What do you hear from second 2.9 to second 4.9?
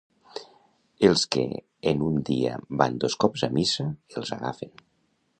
dos cops a missa, els agafen.